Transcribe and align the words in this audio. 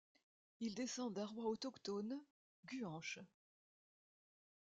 Il 0.61 0.73
descend 0.73 1.13
d'un 1.13 1.27
roi 1.27 1.45
autochtone 1.45 2.19
Guanche. 2.65 3.19